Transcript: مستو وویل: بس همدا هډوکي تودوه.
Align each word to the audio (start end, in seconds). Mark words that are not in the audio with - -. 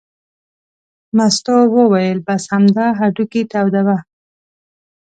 مستو 1.17 1.55
وویل: 1.75 2.17
بس 2.27 2.43
همدا 2.53 2.85
هډوکي 2.99 3.41
تودوه. 3.51 3.97